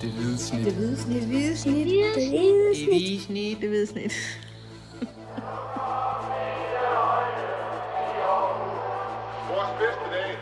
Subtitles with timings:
[0.00, 0.64] Det hvide snit.
[0.64, 1.20] Det hvide snit.
[1.20, 1.86] Det hvide snit.
[1.86, 2.88] Det hvide snit.
[2.88, 3.60] hvide snit.
[3.60, 4.12] Det hvide snit.
[9.50, 10.36] Vores bedste dage,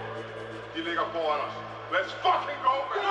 [0.76, 1.54] de ligger foran os.
[1.92, 3.02] Let's fucking go, man!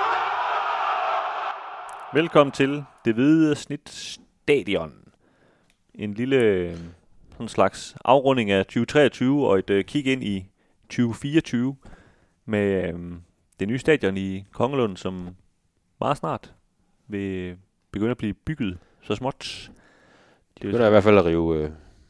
[2.22, 4.92] Velkommen til Det Hvide Snit Stadion.
[5.94, 6.76] En lille øh,
[7.32, 10.46] sådan slags afrunding af 2023 og et uh, kig ind i
[10.88, 11.76] 2024
[12.44, 13.22] med um,
[13.60, 15.36] det nye stadion i Kongelund, som
[16.04, 16.54] meget snart
[17.08, 17.56] vil
[17.90, 19.70] begynde at blive bygget så småt.
[20.62, 21.62] Det er i hvert fald at rive øh,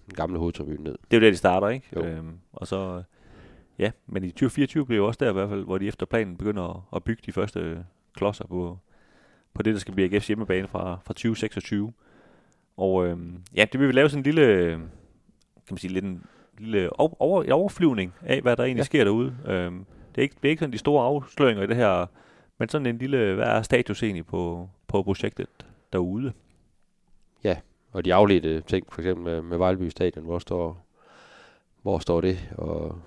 [0.06, 0.96] den gamle hovedtribune ned.
[1.10, 1.86] det er jo der, de starter, ikke?
[1.96, 2.04] Jo.
[2.04, 3.02] Øhm, og så,
[3.78, 6.36] ja, men i 2024 bliver jo også der i hvert fald, hvor de efter planen
[6.36, 7.76] begynder at, at bygge de første øh,
[8.16, 8.78] klodser på,
[9.54, 11.92] på det, der skal blive AGF's hjemmebane fra, fra 2026.
[12.76, 14.70] Og øhm, ja, det vil vi lave sådan en lille,
[15.54, 16.24] kan man sige, lidt en
[16.58, 18.80] lille over, over, overflyvning af, hvad der egentlig.
[18.80, 18.84] Ja.
[18.84, 19.36] sker derude.
[19.46, 22.06] Øhm, det, er ikke, det er ikke sådan de store afsløringer i det her,
[22.58, 25.48] men sådan en lille, hvad er status egentlig på, på projektet
[25.92, 26.32] derude?
[27.94, 30.86] Og de afledte ting, for eksempel med, med Vejleby Stadion, hvor står,
[31.82, 32.98] hvor står det, og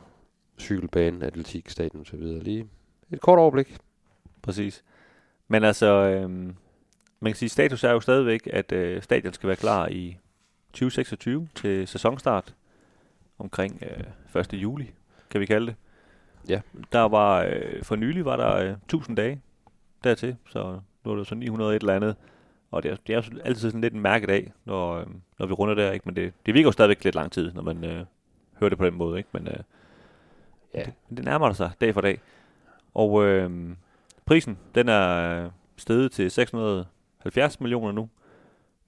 [0.59, 2.20] cykelbanen, atletikstadion osv.
[2.20, 2.67] Lige
[3.12, 3.78] et kort overblik.
[4.42, 4.84] Præcis.
[5.48, 6.56] Men altså, øhm,
[7.20, 10.17] man kan sige, status er jo stadigvæk, at øh, stadion skal være klar i
[10.73, 12.56] 2026 til sæsonstart
[13.39, 13.84] omkring
[14.36, 14.54] øh, 1.
[14.54, 14.92] juli,
[15.30, 15.76] kan vi kalde det.
[16.50, 16.62] Ja.
[16.92, 19.42] Der var, øh, for nylig var der øh, 1000 dage
[20.03, 22.16] dertil, så nu er det så 900 et eller andet.
[22.72, 25.06] Og det er, det er jo altid sådan lidt en mærkedag, når, øh,
[25.39, 26.04] når vi runder der, ikke?
[26.06, 28.06] Men det, det virker jo stadigvæk lidt lang tid, når man øh,
[28.59, 29.30] hører det på den måde, ikke?
[29.31, 29.58] Men, øh,
[30.73, 30.84] Ja.
[30.84, 32.20] det, det nærmer sig dag for dag.
[32.94, 33.70] Og øh,
[34.26, 38.09] prisen, den er steget til 670 millioner nu.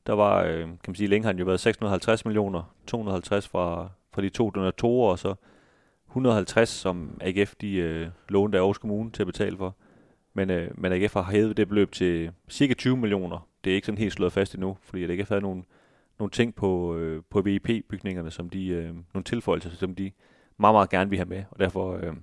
[0.07, 3.89] Der var, øh, kan man sige, længe har den jo været 650 millioner, 250 fra,
[4.13, 5.35] fra de to donatorer, og så
[6.09, 9.75] 150, som AGF de øh, lånte af Aarhus Kommune til at betale for.
[10.33, 13.47] Men, øh, men AGF har hævet det beløb til cirka 20 millioner.
[13.63, 15.63] Det er ikke sådan helt slået fast endnu, fordi at AGF havde nogle,
[16.19, 20.11] nogle ting på, øh, på VIP-bygningerne, som de, øh, nogle tilføjelser, som de
[20.57, 21.43] meget, meget gerne vil have med.
[21.51, 22.13] Og derfor øh,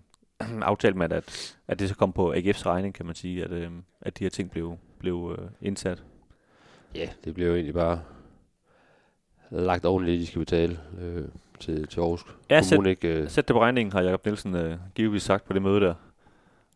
[0.63, 3.71] aftalte man, at, at det så kom på AGF's regning, kan man sige, at, øh,
[4.01, 6.05] at de her ting blev, blev øh, indsat.
[6.95, 8.01] Ja, det blev jo egentlig bare
[9.51, 11.25] lagt ordentligt, de skal betale øh,
[11.61, 12.91] til, til Aarhus Ja, Kommune.
[12.91, 15.81] Ikke, øh, Sæt det på regningen, har Jacob Nielsen øh, givetvis sagt på det møde
[15.81, 15.95] der.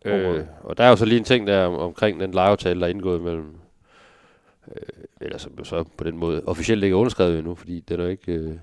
[0.05, 2.87] Øh, og der er jo så lige en ting der om, omkring den lejeaftale, der
[2.87, 3.55] er indgået mellem,
[4.69, 8.09] øh, eller som så på den måde officielt ikke er underskrevet endnu, fordi den er
[8.09, 8.55] ikke, øh,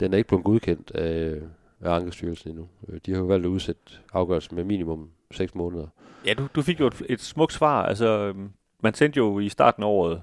[0.00, 1.36] den er ikke blevet godkendt af,
[1.80, 2.68] af Ankestyrelsen endnu.
[2.88, 5.86] Øh, de har jo valgt at udsætte afgørelsen med minimum 6 måneder.
[6.26, 7.86] Ja, du, du fik jo et, et smukt svar.
[7.86, 8.50] Altså, øhm,
[8.82, 10.22] man sendte jo i starten af året,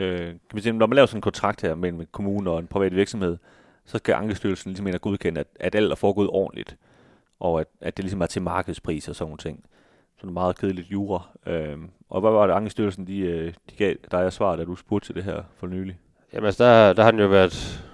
[0.00, 2.58] øh, kan man sige, når man laver sådan en kontrakt her mellem en kommune og
[2.58, 3.36] en privat virksomhed,
[3.84, 6.76] så skal Ankestyrelsen ligesom ind og godkende, at, at alt er foregået ordentligt,
[7.40, 9.64] og at, at det ligesom er til markedspris og sådan nogle ting.
[10.16, 11.28] Sådan meget kedeligt jura.
[11.46, 11.78] Øh,
[12.08, 15.08] og hvad var det, Ankestyrelsen de, øh, de gav dig af svar, da du spurgte
[15.08, 15.98] til det her for nylig?
[16.32, 17.84] Jamen altså, der, der har den jo været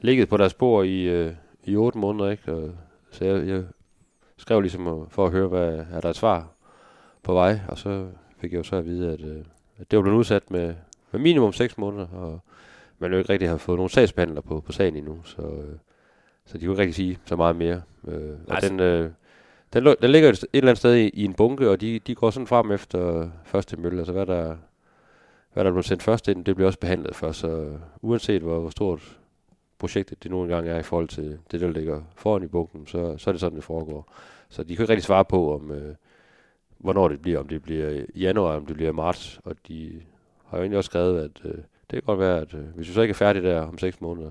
[0.00, 1.32] ligget på deres spor i, øh,
[1.64, 2.52] i 8 måneder, ikke?
[2.52, 2.70] Og,
[3.10, 3.64] så jeg, jeg
[4.36, 6.48] skrev ligesom for at høre, hvad er der et svar
[7.22, 8.08] på vej, og så
[8.40, 9.44] fik jeg jo så at vide, at, øh,
[9.78, 10.74] at det var blevet udsat med,
[11.12, 12.40] med minimum 6 måneder, og
[12.98, 15.76] man jo ikke rigtig har fået nogen sagsbehandler på, på sagen endnu, så, øh,
[16.46, 17.82] så de kunne ikke rigtig sige så meget mere.
[18.08, 19.10] Øh, og Altså- den, øh,
[19.72, 21.98] den, lå- den ligger et, et eller andet sted i, i en bunke, og de,
[21.98, 24.56] de går sådan frem efter første mølle, altså hvad der,
[25.52, 28.70] hvad der blev sendt først ind, det bliver også behandlet først, så uanset hvor, hvor
[28.70, 29.18] stort
[29.78, 33.14] projektet det nogle gange er i forhold til det, der ligger foran i bunken, så,
[33.18, 34.12] så er det sådan, det foregår.
[34.48, 35.94] Så de kan ikke rigtig svare på, om øh,
[36.78, 40.02] hvornår det bliver, om det bliver i januar, om det bliver i marts, og de
[40.50, 42.92] har jo egentlig også skrevet, at øh, det kan godt være, at øh, hvis vi
[42.92, 44.30] så ikke er færdige der om 6 måneder,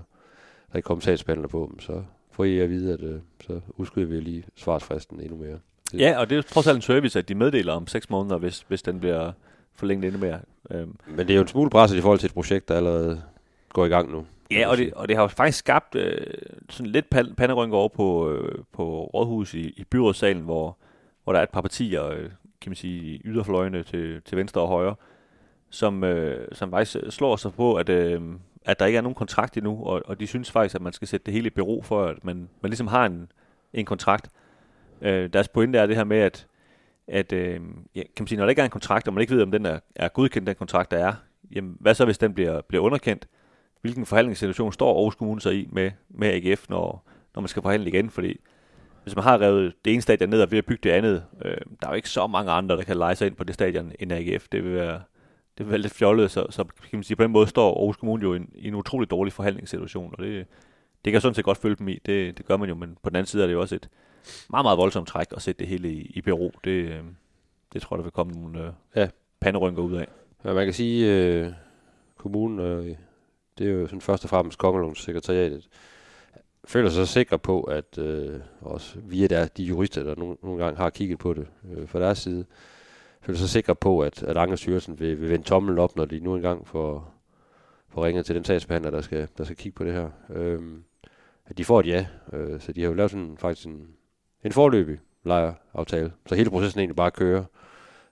[0.72, 4.06] der ikke kommer sagsbehandler på dem, så får I at vide, at øh, så udskyder
[4.06, 5.58] vi lige svarsfristen endnu mere.
[5.92, 8.10] Det- Ja, og det er jo trods alt en service, at de meddeler om 6
[8.10, 9.32] måneder, hvis, hvis den bliver
[9.74, 10.40] forlænget endnu mere.
[10.70, 13.22] Øhm, Men det er jo en smule presset i forhold til et projekt, der allerede
[13.68, 14.26] går i gang nu.
[14.50, 16.26] Ja, og det, og det har jo faktisk skabt øh,
[16.70, 20.76] sådan lidt pan- panderynker over på, øh, på Rådhus i, i byrådssalen, hvor,
[21.24, 22.22] hvor der er et par partier, øh,
[22.60, 24.94] kan man sige, yderfløjene til, til venstre og højre,
[25.70, 28.22] som, øh, som faktisk slår sig på, at, øh,
[28.64, 31.08] at der ikke er nogen kontrakt endnu, og, og de synes faktisk, at man skal
[31.08, 33.32] sætte det hele i bero for, at man, man ligesom har en,
[33.72, 34.28] en kontrakt.
[35.00, 36.46] Øh, deres pointe er det her med, at,
[37.08, 37.60] at øh,
[37.94, 39.50] ja, kan man sige, når der ikke er en kontrakt, og man ikke ved, om
[39.50, 41.14] den er, er godkendt, den kontrakt, der er,
[41.54, 43.28] jamen, hvad så, hvis den bliver, bliver underkendt?
[43.80, 47.88] hvilken forhandlingssituation står Aarhus Kommune så i med, med AGF, når, når man skal forhandle
[47.88, 48.40] igen, fordi
[49.02, 51.56] hvis man har revet det ene stadion ned og ved at bygge det andet, øh,
[51.80, 53.92] der er jo ikke så mange andre, der kan lege sig ind på det stadion
[53.98, 54.48] end AGF.
[54.52, 55.00] Det vil være,
[55.58, 58.22] det være lidt fjollet, så, så kan man sige, på den måde står Aarhus Kommune
[58.22, 60.46] jo i en, i en utrolig dårlig forhandlingssituation, og det, det
[61.04, 61.98] kan jeg sådan set godt følge dem i.
[62.06, 63.88] Det, det gør man jo, men på den anden side er det jo også et
[64.50, 66.52] meget, meget voldsomt træk at sætte det hele i, i bero.
[66.64, 67.00] Det, øh,
[67.72, 69.08] det tror jeg, der vil komme nogle øh, Ja.
[69.40, 70.08] panderynker ud af.
[70.44, 71.52] Ja, man kan sige, øh,
[72.16, 72.96] kommunen, øh,
[73.58, 75.68] det er jo sådan først og fremmest Kongelunds sekretariatet,
[76.64, 80.76] føler sig sikre på, at øh, også via der, de jurister, der nogle, nogle gange
[80.78, 82.44] har kigget på det øh, fra deres side,
[83.20, 86.36] føler sig sikre på, at, at Ankerstyrelsen vil, vil vende tommelen op, når de nu
[86.36, 87.14] engang får,
[87.88, 90.10] får ringet til den sagsbehandler, der skal, der skal kigge på det her.
[90.30, 90.84] Øhm,
[91.46, 93.88] at de får et ja, øh, så de har jo lavet sådan, faktisk en,
[94.44, 97.44] en forløbig lejeaftale, så hele processen egentlig bare kører.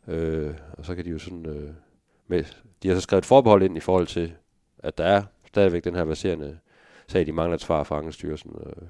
[0.09, 1.47] Øh, og så kan de jo sådan...
[1.47, 1.71] Øh,
[2.29, 2.45] med,
[2.83, 4.33] de har så skrevet et forbehold ind i forhold til,
[4.79, 6.59] at der er stadigvæk den her baserende
[7.07, 8.57] sag, de mangler et svar fra Angestyrelsen.
[8.67, 8.83] Øh,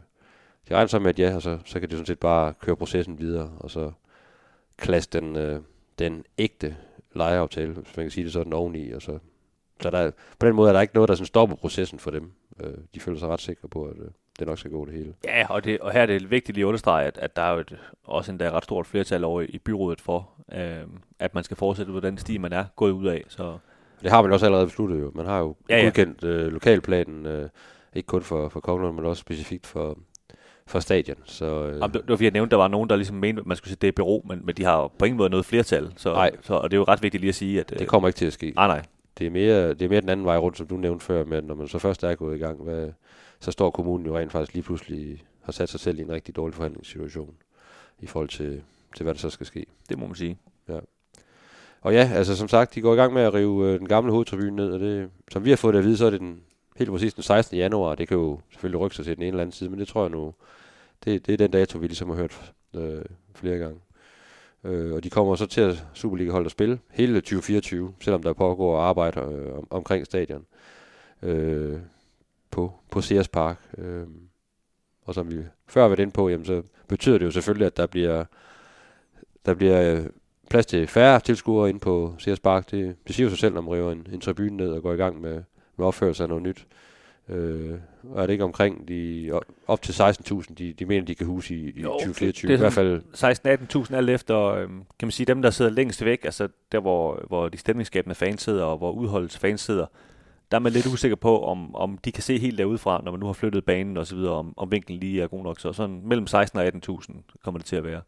[0.69, 2.77] de regner så med et ja, og så, så kan de sådan set bare køre
[2.77, 3.93] processen videre, og så
[4.77, 5.61] klasse den, øh,
[5.99, 6.77] den ægte
[7.15, 8.91] lejeaftale, hvis man kan sige det sådan, oveni.
[8.91, 9.19] Og så,
[9.81, 12.33] så der, på den måde er der ikke noget, der sådan stopper processen for dem.
[12.61, 14.09] Øh, de føler sig ret sikre på, at øh,
[14.39, 15.15] det nok skal gå det hele.
[15.25, 17.53] Ja, og, det, og her er det vigtigt lige at understrege, at, at der er
[17.53, 20.83] jo et, også endda ret stort flertal over i byrådet for, øh,
[21.19, 23.25] at man skal fortsætte på den sti, man er gået ud af.
[23.29, 23.59] Så
[24.03, 25.13] Det har man også allerede besluttet jo.
[25.15, 27.49] Man har jo Ja, ja, godkendt øh, lokalplanen, øh,
[27.95, 29.99] ikke kun for, for Kongelund, men også specifikt for,
[30.67, 31.17] for stadion.
[31.25, 33.41] Så, øh, Jamen, det, det var fordi, jeg nævnte, der var nogen, der ligesom mente,
[33.41, 35.47] at man skulle sætte det i bero, men, men de har på ingen måde noget
[35.47, 35.93] flertal.
[35.97, 36.31] Så, Nej.
[36.43, 37.71] så, og det er jo ret vigtigt lige at sige, at...
[37.71, 38.53] det kommer ikke til at ske.
[38.57, 38.83] Nej, nej.
[39.19, 41.45] Det er, mere, det er mere den anden vej rundt, som du nævnte før, men
[41.45, 42.89] når man så først er gået i gang, hvad,
[43.41, 46.37] så står kommunen jo rent faktisk lige pludselig har sat sig selv i en rigtig
[46.37, 47.35] dårlig forhandlingssituation
[48.01, 48.63] i forhold til,
[48.97, 49.67] til hvad der så skal ske.
[49.89, 50.39] Det må man sige.
[51.81, 54.11] Og ja, altså som sagt, de går i gang med at rive øh, den gamle
[54.13, 56.41] hovedtribune ned, og det, som vi har fået det at vide, så er det den,
[56.77, 57.59] helt præcis den 16.
[57.59, 57.95] januar.
[57.95, 60.03] Det kan jo selvfølgelig rykke sig til den ene eller anden side, men det tror
[60.03, 60.35] jeg nu,
[61.05, 63.81] det, det er den dato, vi ligesom har hørt øh, flere gange.
[64.65, 68.81] Øh, og de kommer så til at Superliga-holde at spille hele 2024, selvom der pågår
[68.81, 70.47] arbejde øh, om, omkring stadion
[71.23, 71.79] øh,
[72.51, 73.57] på, på Sears Park.
[73.79, 74.07] Øh,
[75.03, 75.37] og som vi
[75.67, 78.25] før har været inde på, jamen, så betyder det jo selvfølgelig, at der bliver,
[79.47, 80.07] der bliver øh,
[80.51, 82.71] plads til færre tilskuere ind på Sears Park.
[82.71, 84.93] Det, det siger jo sig selv, når man river en, en tribune ned og går
[84.93, 85.43] i gang med,
[85.77, 86.67] med opførelse af noget nyt.
[87.29, 87.79] Øh,
[88.11, 89.31] og er det ikke omkring de
[89.67, 92.49] op til 16.000, de, de mener, de kan huse i, i Jo, 2024?
[92.49, 95.71] det er I hvert fald 16-18.000 alt efter, øhm, kan man sige, dem, der sidder
[95.71, 99.87] længst væk, altså der, hvor, hvor de stemningsskabende fans sidder, og hvor udholdets fans sidder,
[100.51, 103.21] der er man lidt usikker på, om, om de kan se helt derudefra, når man
[103.21, 105.61] nu har flyttet banen og så videre, om, om vinklen lige er god nok.
[105.61, 108.01] Så sådan mellem 16 og 18.000 kommer det til at være.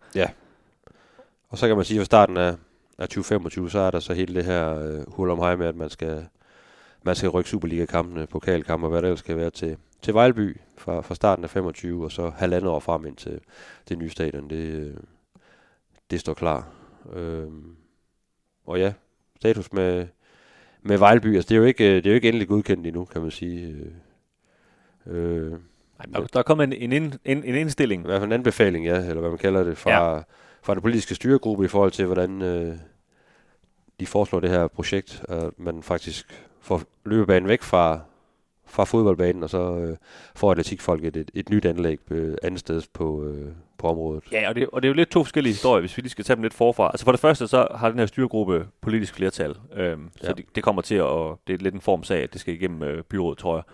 [1.48, 2.54] Og så kan man sige, at ved starten af,
[2.98, 5.76] af 2025, så er der så hele det her øh, hul om hej med, at
[5.76, 6.26] man skal,
[7.02, 11.00] man skal rykke Superliga-kampene, pokalkampe og hvad der ellers skal være til, til Vejlby fra,
[11.00, 13.40] fra starten af 25, og så halvandet år frem ind til
[13.88, 14.50] det nye stadion.
[14.50, 14.98] Det,
[16.10, 16.68] det står klar.
[17.12, 17.76] Øhm,
[18.66, 18.92] og ja,
[19.36, 20.06] status med,
[20.82, 23.22] med Vejlby, altså det er jo ikke, det er jo ikke endelig godkendt endnu, kan
[23.22, 23.66] man sige.
[23.66, 23.92] Øh,
[25.06, 25.52] øh,
[25.98, 28.02] Ej, der, der er kommet en, en, en, en indstilling.
[28.02, 30.22] i hvert fald en anbefaling, ja, eller hvad man kalder det, fra, ja.
[30.62, 32.76] fra den politiske styregruppe i forhold til, hvordan øh,
[34.00, 38.00] de foreslår det her projekt, at man faktisk får løbebanen væk fra,
[38.66, 39.96] fra fodboldbanen, og så øh,
[40.36, 43.46] får atletikfolket et, et nyt anlæg øh, andet sted på, øh,
[43.78, 44.24] på området.
[44.32, 46.24] Ja, og det, og det er jo lidt to forskellige historier, hvis vi lige skal
[46.24, 46.86] tage dem lidt forfra.
[46.90, 50.32] Altså for det første, så har den her styregruppe politisk flertal, øhm, så Ja.
[50.32, 52.54] det, det kommer til at, og det er lidt en form sag, at det skal
[52.54, 53.64] igennem øh, byrådet, tror jeg.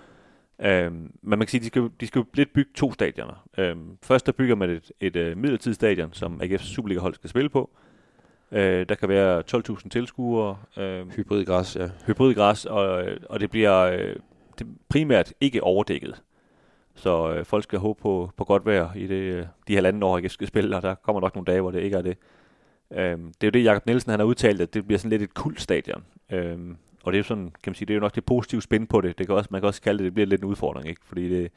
[0.66, 3.46] Øhm, men man kan sige, at de skal, de skal jo lidt bygge to stadioner.
[3.58, 7.48] Øhm, først der bygger man et, et øh, midlertidigt stadion, som AGF's Superliga-hold skal spille
[7.48, 7.70] på.
[8.52, 11.88] Øh, der kan være 12.000 tilskuere, øh, Hybridgræs, ja.
[12.06, 14.16] hybridgræs, og, og det bliver øh,
[14.58, 16.22] det primært ikke overdækket.
[16.94, 20.18] Så øh, folk skal håbe på, på godt vejr i det, øh, de halvanden år,
[20.18, 22.16] jeg skal spille, og der kommer nok nogle dage, hvor det ikke er det.
[22.92, 25.22] Øhm, det er jo det, Jakob Nielsen han har udtalt, at det bliver sådan lidt
[25.22, 26.04] et kult stadion.
[26.32, 28.62] Øhm, og det er jo sådan, kan man sige, det er jo nok det positive
[28.62, 29.18] spin på det.
[29.18, 31.00] det kan også, man kan også kalde det, det bliver lidt en udfordring, ikke?
[31.04, 31.52] Fordi det,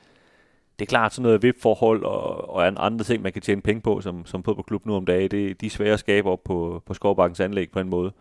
[0.80, 3.82] det er klart sådan noget VIP-forhold og, og an- andre ting, man kan tjene penge
[3.82, 5.32] på, som, som fodboldklub nu om dagen.
[5.32, 8.12] Det, de er svære at skabe op på, på Skovbakkens anlæg på en måde.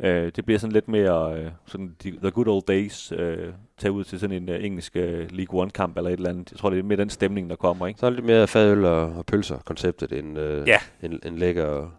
[0.00, 3.92] Øh, det bliver sådan lidt mere øh, sådan de, the good old days, øh, tage
[3.92, 6.50] ud til sådan en øh, engelsk øh, League One-kamp eller et eller andet.
[6.52, 8.00] Jeg tror, det er mere den stemning, der kommer, ikke?
[8.00, 10.78] Så er det lidt mere fadøl og, og pølser konceptet end øh, Ja.
[11.02, 11.90] en, en lækker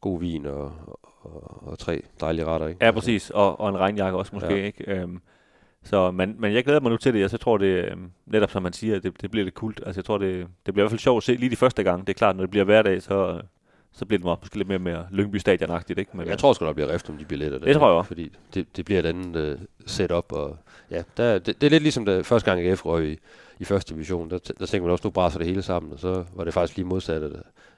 [0.00, 0.72] god vin og,
[1.22, 2.84] og, og tre dejlige retter, ikke?
[2.84, 3.30] Ja, præcis.
[3.30, 4.64] Og, og en regnjakke også måske, ja.
[4.64, 4.84] ikke?
[4.90, 5.20] Øhm,
[5.86, 8.50] så, men, men jeg glæder mig nu til det, og så tror det, øhm, netop
[8.50, 9.82] som man siger, det, det bliver lidt kult.
[9.86, 11.82] Altså jeg tror, det, det bliver i hvert fald sjovt at se lige de første
[11.82, 12.06] gang.
[12.06, 13.40] Det er klart, når det bliver hverdag, så,
[13.92, 16.16] så bliver det måske lidt mere, mere Lyngby Stadion-agtigt, ikke?
[16.16, 17.58] Men, Jeg tror sgu, der bliver rift om de billetter.
[17.58, 18.08] Der, Det tror jeg også.
[18.08, 20.32] Fordi det, det bliver et andet uh, setup.
[20.32, 20.56] Og,
[20.90, 23.18] ja, der, det, det, er lidt ligesom da første gang AGF røg i,
[23.58, 24.30] i første division.
[24.30, 25.92] Der, der tænkte man også, nu braser det hele sammen.
[25.92, 27.32] Og så var det faktisk lige modsat, at,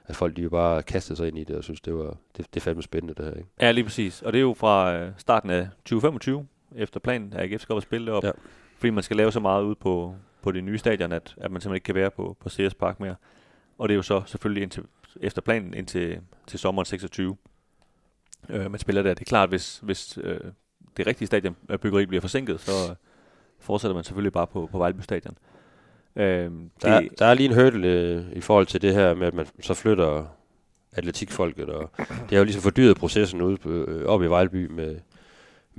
[0.05, 2.55] at folk de bare kastede sig ind i det og synes det var det, det
[2.55, 3.33] er fandme spændende det her.
[3.33, 3.49] Ikke?
[3.61, 4.21] Ja, lige præcis.
[4.21, 7.77] Og det er jo fra øh, starten af 2025, efter planen, at AGF skal op
[7.77, 8.23] og spille det op.
[8.23, 8.31] Ja.
[8.77, 11.61] Fordi man skal lave så meget ud på, på det nye stadion, at, at man
[11.61, 13.15] simpelthen ikke kan være på, på CS Park mere.
[13.77, 14.83] Og det er jo så selvfølgelig indtil,
[15.21, 17.35] efter planen indtil til sommeren 26.
[18.49, 19.13] Øh, man spiller der.
[19.13, 20.39] Det er klart, hvis, hvis øh,
[20.97, 22.95] det rigtige stadionbyggeri bliver forsinket, så øh,
[23.59, 25.37] fortsætter man selvfølgelig bare på, på Vejleby Stadion.
[26.15, 29.27] Øh, Der, er, der er lige en hurdle øh, i forhold til det her med,
[29.27, 30.25] at man så flytter
[30.91, 34.99] atletikfolket, og det har jo ligesom fordyret processen ude på, øh, op i Vejleby med,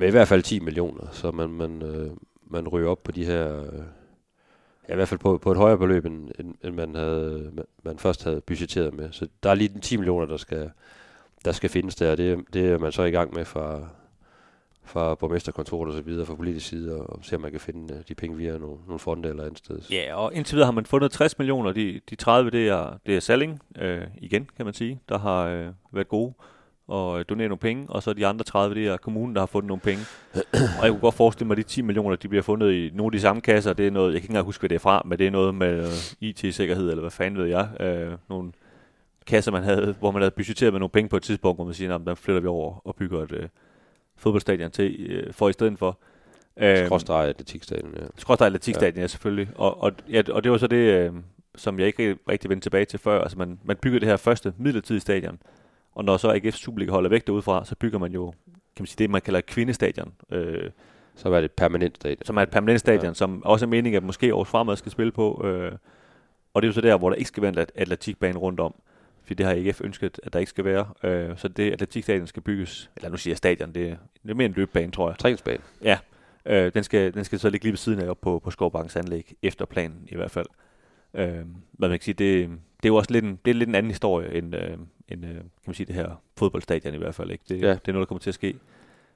[0.01, 2.11] med i hvert fald 10 millioner, så man, man, øh,
[2.47, 3.79] man ryger op på de her, øh,
[4.89, 7.53] ja, i hvert fald på, på et højere beløb, end, end, end man, havde,
[7.83, 9.09] man, først havde budgetteret med.
[9.13, 10.71] Så der er lige den 10 millioner, der skal,
[11.45, 13.81] der skal findes der, og det, det er man så i gang med fra,
[14.85, 17.95] fra borgmesterkontoret og så videre, fra politisk side, og, og se om man kan finde
[17.95, 19.81] øh, de penge via nogle, nogle fonde eller andet sted.
[19.91, 21.73] Ja, og indtil videre har man fundet 60 millioner.
[21.73, 25.47] De, de 30, det er, det er Salling, øh, igen kan man sige, der har
[25.47, 26.35] øh, været gode
[26.91, 29.47] og øh, donere nogle penge, og så de andre 30, det er kommunen, der har
[29.47, 30.03] fundet nogle penge.
[30.79, 33.07] og jeg kunne godt forestille mig, at de 10 millioner, de bliver fundet i nogle
[33.07, 33.73] af de samme kasser.
[33.73, 35.31] Det er noget, jeg kan ikke engang huske, hvad det er fra, men det er
[35.31, 37.69] noget med øh, IT-sikkerhed, eller hvad fanden ved jeg.
[37.81, 38.53] Øh, nogle
[39.27, 41.75] kasser, man havde, hvor man havde budgetteret med nogle penge på et tidspunkt, hvor man
[41.75, 43.49] siger, at der flytter vi over og bygger et øh,
[44.17, 45.99] fodboldstadion til, øh, for i stedet for.
[46.57, 48.07] Øh, Skråstrej atletikstadion, ja.
[48.17, 49.01] Skråstrej atletikstadion, ja.
[49.01, 49.49] ja, selvfølgelig.
[49.57, 51.13] Og, og, ja, og det var så det, øh,
[51.57, 53.21] som jeg ikke rigtig vendte tilbage til før.
[53.21, 55.39] Altså man, man byggede det her første midlertidige stadion,
[56.01, 58.99] og når så AGF Superliga holder væk derudfra, så bygger man jo, kan man sige,
[58.99, 60.13] det man kalder kvindestadion.
[60.31, 60.71] Øh,
[61.15, 62.25] så er det et permanent stadion.
[62.25, 63.15] Som er et permanent stadion, ja.
[63.15, 65.43] som også er meningen, at måske års fremad skal spille på.
[65.45, 65.73] Øh,
[66.55, 68.75] og det er jo så der, hvor der ikke skal være en atletikbane rundt om.
[69.23, 70.87] Fordi det har AGF ønsket, at der ikke skal være.
[71.03, 74.35] Øh, så det atletikstadion skal bygges, eller nu siger jeg stadion, det er, det er
[74.35, 75.19] mere en løbebane, tror jeg.
[75.19, 75.63] Træningsbane.
[75.83, 75.99] Ja,
[76.47, 78.97] øh, den, skal, den skal så ligge lige ved siden af op på, på Skovbankens
[78.97, 80.47] anlæg, efter planen i hvert fald.
[81.15, 83.69] Øh, hvad man kan sige, det, det er jo også lidt en, det er lidt
[83.69, 84.77] en anden historie, end, øh,
[85.11, 87.31] end øh, kan man sige, det her fodboldstadion i hvert fald.
[87.31, 87.45] Ikke?
[87.49, 87.71] Det, ja.
[87.71, 88.55] det er noget, der kommer til at ske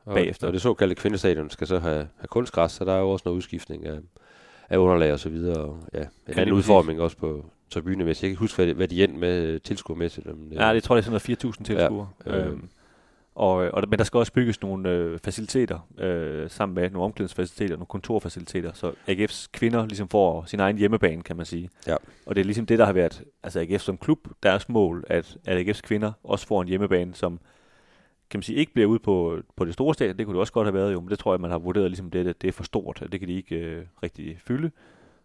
[0.04, 0.46] og, bagefter.
[0.46, 3.36] Og det såkaldte kvindestadion skal så have, have kunstgræs, så der er jo også noget
[3.36, 3.98] udskiftning af,
[4.68, 5.56] af underlag og så videre.
[5.56, 8.88] Og, ja, en ja, anden udformning også på tribunen, hvis jeg ikke huske, hvad, hvad
[8.88, 10.26] de endte med øh, tilskuermæssigt.
[10.26, 12.08] Men, ja, det tror jeg er sådan noget 4.000 tilskuere.
[12.26, 12.68] Ja, øh, øhm,
[13.34, 17.76] og, og, men der skal også bygges nogle øh, faciliteter, øh, sammen med nogle omklædningsfaciliteter,
[17.76, 21.70] nogle kontorfaciliteter, så AGF's kvinder ligesom får sin egen hjemmebane, kan man sige.
[21.86, 21.96] Ja.
[22.26, 25.36] Og det er ligesom det, der har været, altså AGF som klub, deres mål, at,
[25.44, 27.40] at AGF's kvinder også får en hjemmebane, som
[28.30, 30.52] kan man sige, ikke bliver ude på, på det store stadion, det kunne det også
[30.52, 32.48] godt have været jo, men det tror jeg, man har vurderet ligesom det, det, det
[32.48, 34.70] er for stort, at det kan de ikke øh, rigtig fylde.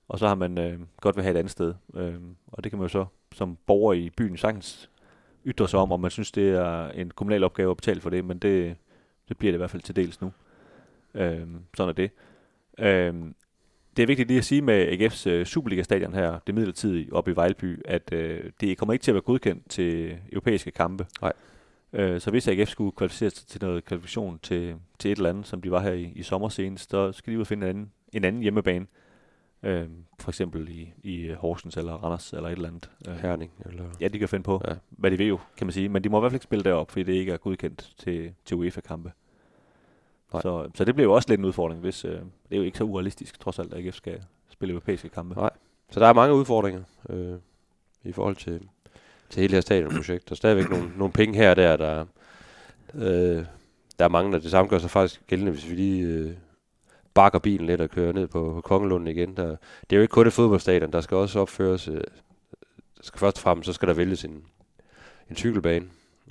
[0.07, 1.73] Og så har man øh, godt vil have et andet sted.
[1.95, 2.15] Øh,
[2.47, 4.89] og det kan man jo så som borger i byen sagtens
[5.45, 8.25] ytre sig om, om man synes, det er en kommunal opgave at betale for det,
[8.25, 8.75] men det,
[9.29, 10.31] det bliver det i hvert fald til dels nu.
[11.13, 12.11] Øh, sådan er det.
[12.79, 13.13] Øh,
[13.97, 17.35] det er vigtigt lige at sige med AGF's øh, Superliga-stadion her, det midlertidige oppe i
[17.35, 21.05] Vejlby, at øh, det kommer ikke til at være godkendt til europæiske kampe.
[21.21, 21.33] Nej.
[21.93, 25.47] Øh, så hvis AGF skulle kvalificere sig til noget kvalifikation til, til et eller andet,
[25.47, 27.69] som de var her i, i sommer senest, så skal de ud og finde en
[27.69, 28.85] anden, en anden hjemmebane.
[29.63, 29.87] Øh,
[30.19, 32.89] for eksempel i, i Horsens eller Randers eller et eller andet.
[33.07, 33.51] Øh, Herning.
[33.65, 33.83] Eller...
[34.01, 34.73] Ja, de kan finde på, ja.
[34.89, 35.89] hvad de vil jo, kan man sige.
[35.89, 38.33] Men de må i hvert fald ikke spille derop, fordi det ikke er godkendt til,
[38.45, 39.11] til UEFA-kampe.
[40.31, 42.77] Så, så det bliver jo også lidt en udfordring, hvis øh, det er jo ikke
[42.77, 45.35] så urealistisk, trods alt, at AGF skal spille europæiske kampe.
[45.35, 45.49] Nej,
[45.91, 47.35] så der er mange udfordringer øh,
[48.03, 48.61] i forhold til,
[49.29, 50.29] til hele det her stadionprojekt.
[50.29, 52.05] Der er stadigvæk nogle, nogle penge her og der, der,
[52.95, 53.45] øh,
[53.99, 56.31] der er mange, der det samme gør sig faktisk gældende, hvis vi lige øh,
[57.19, 59.37] bakker bilen lidt og kører ned på, på Kongelunden igen.
[59.37, 59.47] Der,
[59.81, 62.01] det er jo ikke kun et fodboldstadion, der skal også opføres, øh,
[62.97, 64.43] der skal først og fremmest, så skal der vælges en,
[65.29, 65.85] en cykelbane.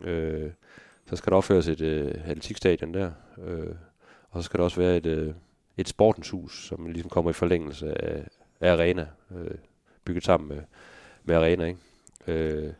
[0.04, 0.50] Øh,
[1.06, 3.10] så skal der opføres et øh, atletikstadion der.
[3.44, 3.74] Øh,
[4.30, 5.34] og så skal der også være et, øh,
[5.76, 8.28] et sportenshus, som ligesom kommer i forlængelse af,
[8.60, 9.54] af arena, øh,
[10.04, 10.62] bygget sammen med,
[11.24, 11.64] med arena.
[11.64, 11.80] Ikke?
[12.26, 12.72] Øh,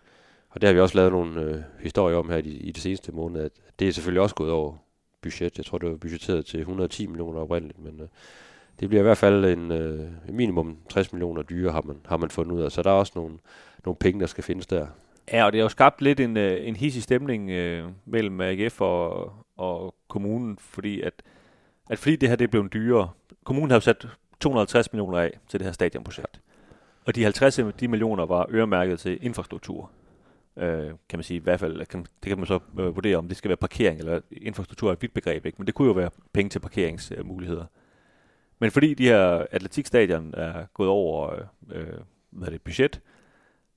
[0.51, 3.13] og det har vi også lavet nogle øh, historier om her i, i de seneste
[3.13, 4.77] måneder, at det er selvfølgelig også gået over
[5.23, 5.59] budget.
[5.59, 8.09] Jeg tror, det var budgetteret til 110 millioner oprindeligt, men øh,
[8.81, 12.31] det bliver i hvert fald en øh, minimum 60 millioner dyre, har man, har man
[12.31, 12.73] fundet ud af.
[12.73, 13.39] Så der er også nogle,
[13.85, 14.87] nogle penge, der skal findes der.
[15.33, 18.81] Ja, og det har jo skabt lidt en, øh, en hissig stemning øh, mellem AGF
[18.81, 21.13] og, og kommunen, fordi at,
[21.91, 23.11] at fordi det her det er blevet dyrere.
[23.45, 24.09] Kommunen har jo sat
[24.41, 26.41] 250 millioner af til det her stadionprojekt.
[27.05, 29.91] Og de 50 de millioner var øremærket til infrastruktur
[30.59, 33.29] øh, kan man sige, i hvert fald, kan, det kan man så øh, vurdere, om
[33.29, 35.59] det skal være parkering eller infrastruktur er et vidt begreb, ikke?
[35.59, 37.65] men det kunne jo være penge til parkeringsmuligheder.
[38.59, 41.99] Men fordi de her atletikstadion er gået over øh, øh
[42.31, 43.01] hvad er det, budget,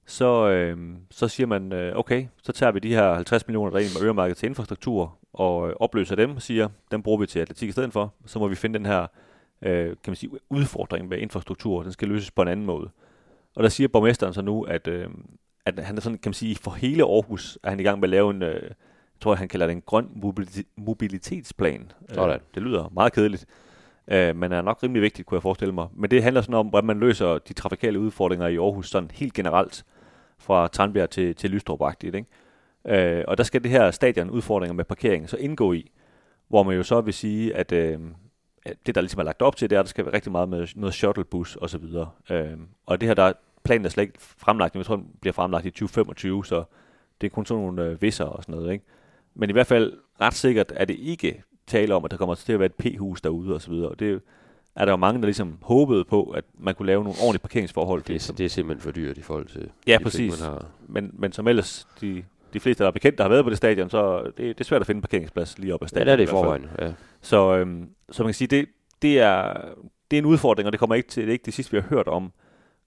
[0.06, 0.78] så, øh,
[1.12, 4.38] så siger man, øh, okay, så tager vi de her 50 millioner, der egentlig øremærket
[4.38, 7.94] til infrastruktur, og øh, opløser dem og siger, dem bruger vi til atletik i stedet
[7.94, 8.14] for.
[8.26, 9.08] Så må vi finde den her
[9.62, 12.90] øh, kan man sige, udfordring med infrastruktur, den skal løses på en anden måde.
[13.56, 15.10] Og der siger borgmesteren så nu, at, øh,
[15.66, 18.04] at han er sådan, kan man sige, for hele Aarhus er han i gang med
[18.04, 18.76] at lave en, øh, jeg
[19.22, 20.10] tror han kalder det en grøn
[20.78, 21.92] mobilitetsplan.
[22.10, 22.30] Sådan.
[22.30, 23.46] Øh, det lyder meget kedeligt,
[24.08, 25.88] øh, men er nok rimelig vigtigt, kunne jeg forestille mig.
[25.94, 29.34] Men det handler sådan om, hvordan man løser de trafikale udfordringer i Aarhus sådan helt
[29.34, 29.86] generelt,
[30.42, 32.26] fra Tranbjerg til, til Lystrup ikke?
[32.86, 35.92] Øh, og der skal det her stadion udfordringer med parkering så indgå i,
[36.48, 38.00] hvor man jo så vil sige, at, øh,
[38.86, 40.50] det, der ligesom er lagt op til, det er, at der skal være rigtig meget
[40.50, 42.10] med noget shuttlebus og så videre.
[42.30, 45.66] Øh, og det her, der planen er slet ikke fremlagt, jeg tror, den bliver fremlagt
[45.66, 46.64] i 2025, så
[47.22, 48.86] det er kun sådan nogle øh, visser og sådan noget, ikke?
[49.36, 52.54] Men i hvert fald ret sikkert er det ikke tale om, at der kommer til
[52.54, 53.90] at være et p-hus derude og så videre.
[53.90, 54.22] Og det
[54.76, 58.04] er der jo mange, der ligesom håbede på, at man kunne lave nogle ordentlige parkeringsforhold.
[58.04, 60.34] Det, er, det er simpelthen for dyrt i forhold til Ja, de præcis.
[60.34, 60.66] ting, man har.
[60.88, 63.58] Men, men som ellers de, de fleste, der er bekendt, der har været på det
[63.58, 66.06] stadion, så det, det er svært at finde en parkeringsplads lige op ad Ja, stadion.
[66.08, 66.66] det er det i forvejen.
[66.80, 66.94] Ja.
[67.22, 68.66] Så, øhm, så man kan sige, det,
[69.02, 69.54] det, er,
[70.12, 71.78] det er en udfordring, og det kommer ikke til, det er ikke det sidste, vi
[71.80, 72.32] har hørt om,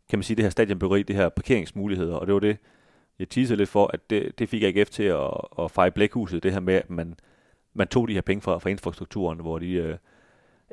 [0.09, 2.57] kan man sige, det her stadionbyggeri, det her parkeringsmuligheder, og det var det,
[3.19, 6.53] jeg teasede lidt for, at det, det fik AGF til at, at feje blækhuset, det
[6.53, 7.15] her med, at man,
[7.75, 9.97] man tog de her penge fra, fra infrastrukturen, hvor de øh,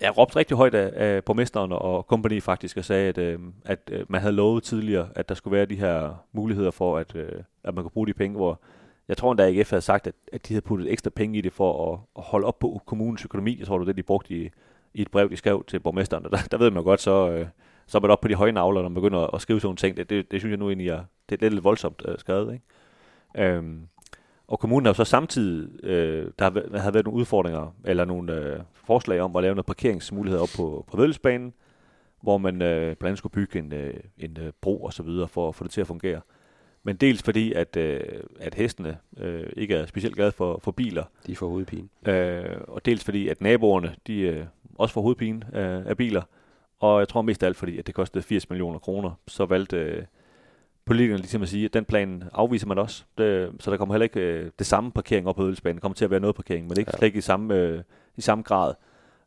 [0.02, 3.80] ja, råbte rigtig højt af, af borgmesteren og kompagni faktisk, og sagde, at, øh, at
[3.92, 7.44] øh, man havde lovet tidligere, at der skulle være de her muligheder for, at, øh,
[7.64, 8.62] at man kunne bruge de penge, hvor
[9.08, 11.42] jeg tror endda, at AGF havde sagt, at, at de havde puttet ekstra penge i
[11.42, 13.60] det for at, at holde op på kommunens økonomi.
[13.60, 14.50] Jeg tror, det var det, de brugte i,
[14.94, 16.26] i et brev, de skrev til borgmesteren.
[16.26, 17.48] Og der, der ved man godt, så, øh,
[17.92, 19.78] så er man op på de høje navler, når man begynder at skrive sådan nogle
[19.78, 19.98] ting.
[19.98, 22.54] Det, det, det synes jeg nu egentlig er, det er lidt voldsomt øh, skrevet.
[22.54, 23.56] Ikke?
[23.56, 23.88] Øhm,
[24.48, 28.60] og kommunen har så samtidig, øh, der har, har været nogle udfordringer, eller nogle øh,
[28.74, 31.54] forslag om at lave noget parkeringsmuligheder op på, på Vædelsbanen,
[32.22, 35.28] hvor man øh, blandt andet skulle bygge en, øh, en øh, bro og så videre
[35.28, 36.22] for at få det til at fungere.
[36.84, 38.00] Men dels fordi, at, øh,
[38.40, 41.88] at hestene øh, ikke er specielt glade for, for biler, De får hovedpine.
[42.08, 44.46] øh, og dels fordi, at naboerne de, øh,
[44.76, 46.22] også får hovedpine af, af biler,
[46.82, 49.78] og jeg tror mest af alt fordi, at det kostede 80 millioner kroner, så valgte
[49.78, 50.04] øh,
[50.86, 54.04] politikerne ligesom at sige, at den plan afviser man også, det, så der kommer heller
[54.04, 56.68] ikke øh, det samme parkering op på Ødelsbanen, der kommer til at være noget parkering,
[56.68, 56.98] men ikke Ja.
[56.98, 57.80] slet ikke i samme, øh,
[58.18, 58.74] i samme grad,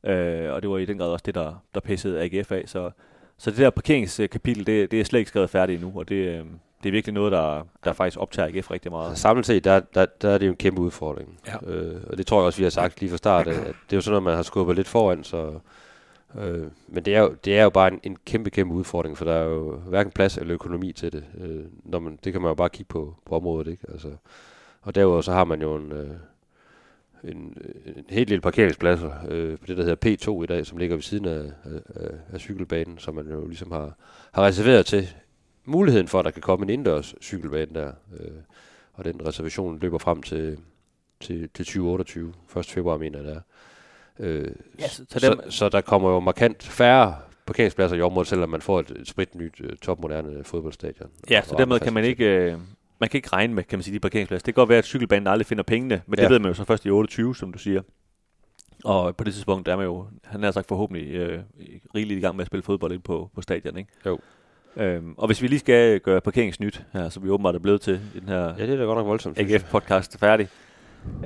[0.05, 2.91] øh, og det var i den grad også det, der, der pissede AGF af, så,
[3.39, 6.45] så det der parkeringskapitel, det, det er slet ikke skrevet færdigt endnu, og det, øh,
[6.83, 9.09] det er virkelig noget, der, der faktisk optager AGF rigtig meget.
[9.09, 11.39] Altså, samlet set, der, der, der er det jo en kæmpe udfordring.
[11.47, 11.71] Ja.
[11.73, 13.93] Øh, og det tror jeg også, vi har sagt lige fra start, at at det
[13.93, 15.59] er jo sådan noget, man har skubbet lidt foran, så...
[16.39, 19.25] Øh, men det er, jo, det er jo bare en, en kæmpe, kæmpe udfordring, for
[19.25, 21.25] der er jo hverken plads eller økonomi til det.
[21.41, 23.87] Øh, når man, det kan man jo bare kigge på, på området, ikke?
[23.93, 24.17] Altså,
[24.83, 26.11] og derudover så har man jo en, øh,
[27.25, 30.79] en, øh, en helt lille parkeringspladser øh, på det, der hedder P2 i dag, som
[30.79, 33.97] ligger ved siden af, af, af, af cykelbanen, som man jo ligesom har,
[34.33, 35.09] har reserveret til
[35.65, 37.93] muligheden for, at der kan komme en indendørs cykelbane der.
[38.21, 38.31] Øh,
[38.93, 40.59] og den reservation løber frem til,
[41.21, 42.67] til, til 2028, 1.
[42.67, 43.41] februar mener jeg det er.
[44.19, 44.49] Øh,
[44.81, 48.49] Ja, så- så dem- så, så der kommer jo markant færre parkeringspladser i området, selvom
[48.49, 51.11] man får et, et spritnyt uh, topmoderne fodboldstadion.
[51.31, 52.59] Ja, så dermed kan man ikke, øh,
[53.01, 54.45] man kan ikke regne med, kan man sige, de parkeringspladser.
[54.45, 56.23] Det kan godt være, at cykelbanen aldrig finder pengene, men ja.
[56.23, 57.83] Det ved man jo så først i 28, som du siger.
[58.85, 61.41] Og på det tidspunkt er man jo, han har sagt forhåbentlig øh,
[61.95, 63.91] rigeligt i gang med at spille fodbold ind på, på stadion, ikke?
[64.07, 64.19] Jo.
[64.77, 68.01] Øhm, og hvis vi lige skal gøre parkeringsnyt her, som vi åbenbart er blevet til
[68.15, 69.39] i den her Ja, det er da godt nok voldsomt.
[69.41, 70.49] AGF-podcast færdig,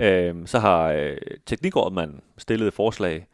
[0.01, 3.27] øhm, så har øh, Teknikrådmanden stillet et forslag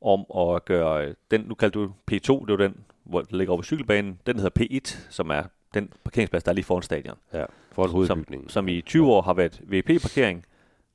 [0.00, 3.52] om at gøre øh, den, nu kalder du P2, det er den, hvor der ligger
[3.52, 5.42] over ved cykelbanen, den hedder P1, som er
[5.74, 8.42] den parkeringsplads, der er lige foran stadion Ja, for en hovedbygning.
[8.42, 10.44] som, som i 20 år har været VP-parkering,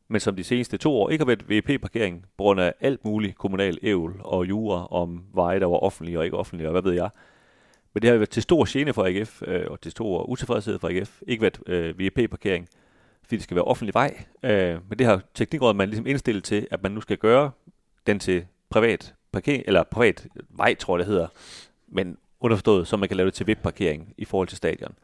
[0.08, 3.38] men som de seneste to år ikke har været VP-parkering, på grund af alt muligt
[3.38, 6.94] kommunal ævl og jura om veje, der var offentlige og ikke offentlige, og hvad ved
[6.94, 7.10] jeg.
[7.94, 10.88] Men det har været til stor gene for AGF, øh, og til stor utilfredshed for
[10.88, 11.22] AGF.
[11.28, 12.68] Ikke været øh, VP-parkering,
[13.30, 14.24] fordi det skal være offentlig vej.
[14.44, 17.52] Øh, men det har teknikrådet man ligesom indstillet til, at man nu skal gøre
[18.08, 21.28] den til privat parkering, eller privat vej, tror jeg det hedder,
[21.88, 24.96] men underforstået, så man kan lave det til VIP-parkering i forhold til stadion.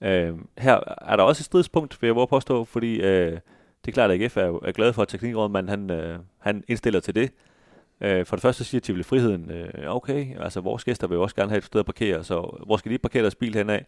[0.00, 3.32] Øh, her er der også et stridspunkt, vil jeg våge påstå, fordi øh,
[3.84, 7.00] det er klart, at AGF er, er glad for, at teknikrådmanden han, øh, han indstiller
[7.00, 7.30] til det.
[8.00, 11.22] Øh, for det første så siger Tivoli Friheden, øh, okay, altså vores gæster vil jo
[11.22, 13.80] også gerne have et sted at parkere, så hvor skal de parkere deres bil henad?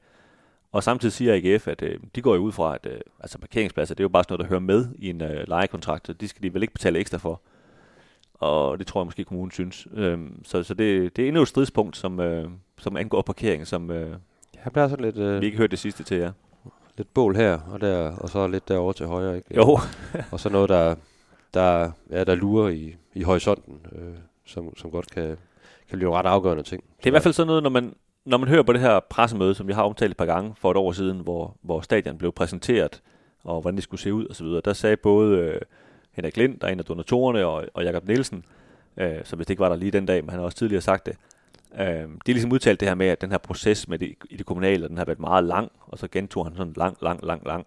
[0.72, 3.94] Og samtidig siger AGF, at øh, de går jo ud fra, at øh, altså parkeringspladser,
[3.94, 6.28] det er jo bare sådan noget, der hører med i en øh, lejekontrakt, så de
[6.28, 7.40] skal de vel ikke betale ekstra for.
[8.34, 9.86] Og det tror jeg måske kommunen synes.
[9.94, 13.90] Øhm, så så det, det er endnu et stridspunkt, som, øh, som angår parkering, som
[13.90, 14.16] øh,
[14.64, 16.32] Jeg bliver sådan lidt, øh, vi ikke hørte det sidste til jer.
[16.96, 19.36] lidt bål her og der, og så lidt derovre til højre.
[19.36, 19.56] Ikke?
[19.56, 19.78] Jo,
[20.32, 20.94] Og så noget, der,
[21.54, 24.14] der, ja, der lurer i, i horisonten, øh,
[24.46, 25.36] som, som godt kan,
[25.88, 26.82] kan blive ret afgørende ting.
[26.96, 27.94] Det er i hvert fald sådan noget, når man,
[28.28, 30.70] når man hører på det her pressemøde, som vi har omtalt et par gange for
[30.70, 33.02] et år siden, hvor, hvor stadion blev præsenteret,
[33.44, 35.60] og hvordan det skulle se ud osv., der sagde både øh,
[36.12, 38.44] Henrik Lind, der er en af donatorerne, og, og Jakob Nielsen,
[38.96, 40.82] øh, så hvis det ikke var der lige den dag, men han har også tidligere
[40.82, 41.16] sagt det,
[41.74, 44.36] øh, de har ligesom udtalt det her med, at den her proces med det, i
[44.36, 47.46] det kommunale, den har været meget lang, og så gentog han sådan lang, lang, lang,
[47.46, 47.66] lang,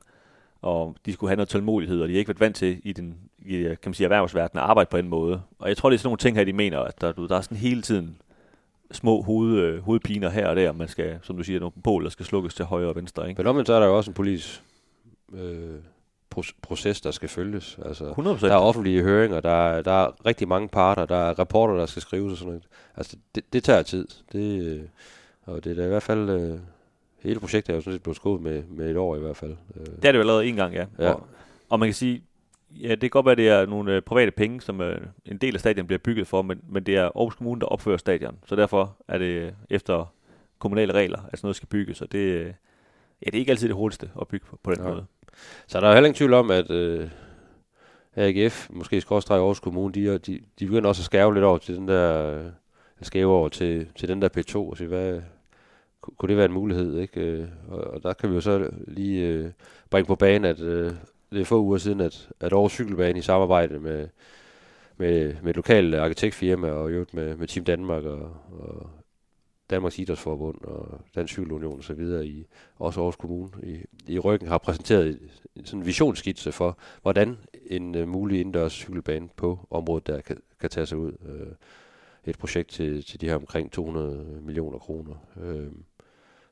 [0.62, 3.18] og de skulle have noget tålmodighed, og de har ikke været vant til i den
[3.46, 5.42] i, kan man sige, erhvervsverdenen at arbejde på den måde.
[5.60, 7.42] Og jeg tror, det er sådan nogle ting her, de mener, at der, der er
[7.42, 8.18] sådan hele tiden
[8.92, 12.10] små hoved, øh, hovedpiner her og der, man skal, som du siger, nogle bål, der
[12.10, 13.30] skal slukkes til højre og venstre.
[13.30, 13.40] Ikke?
[13.40, 14.64] Men omvendt så er der jo også en politisk
[15.34, 15.76] øh,
[16.36, 17.80] pro- proces, der skal følges.
[17.86, 18.46] Altså, 100%.
[18.48, 21.86] der er offentlige høringer, der er, der er rigtig mange parter, der er rapporter, der
[21.86, 22.64] skal skrives og sådan noget.
[22.98, 24.08] Altså, det, det tager tid.
[24.32, 24.82] Det, øh,
[25.46, 26.30] og det er da i hvert fald...
[26.30, 26.60] Øh,
[27.20, 29.56] hele projektet er jo sådan set blevet skudt med, med et år i hvert fald.
[29.80, 30.86] Øh, Det er det jo allerede en gang, ja.
[31.00, 31.10] Ja.
[31.12, 31.28] Og,
[31.70, 32.24] og man kan sige,
[32.80, 35.38] ja, det kan godt være, at det er nogle øh, private penge, som øh, en
[35.38, 38.38] del af stadion bliver bygget for, men, men det er Aarhus Kommune, der opfører stadion.
[38.46, 40.14] Så derfor er det øh, efter
[40.60, 43.68] kommunale regler, at sådan noget skal bygges, og det, øh, ja, det er ikke altid
[43.68, 44.92] det hurtigste at bygge på, på den Nej.
[44.92, 45.06] måde.
[45.68, 47.10] Så der er heller ingen tvivl om, at øh,
[48.16, 51.76] AGF, måske skråstreg Aarhus Kommune, de, de, de begynder også at skæve lidt over til
[51.76, 52.46] den der, øh,
[53.02, 55.22] skæve over til, til den der P2, og sige, hvad,
[56.02, 57.50] ku- kunne det være en mulighed, ikke?
[57.68, 59.52] Og, og der kan vi jo så lige øh,
[59.90, 60.92] bringe på banen, at øh,
[61.32, 64.08] det er få uger siden, at, at Aarhus Cykelbane i samarbejde med,
[64.98, 68.90] med, med et lokalt arkitektfirma og i øvrigt med, med Team Danmark og, og
[69.70, 74.48] Danmarks Idrætsforbund og Dansk Cykelunion og så videre i også Aarhus Kommune i, i ryggen
[74.48, 75.20] har præsenteret en,
[75.56, 80.70] en sådan visionsskitse for, hvordan en uh, mulig indendørs cykelbane på området der kan, kan
[80.70, 81.12] tage sig ud.
[81.12, 81.54] Uh,
[82.26, 85.14] et projekt til, til de her omkring 200 millioner kroner.
[85.36, 85.68] Uh,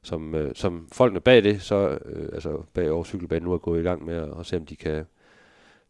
[0.01, 3.79] som, uh, som folkene bag det, så uh, altså bag Aarhus Cykelbane nu er gået
[3.79, 5.05] i gang med at, at se, om de kan,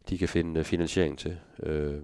[0.08, 1.36] de kan finde uh, finansiering til.
[1.58, 1.94] Uh,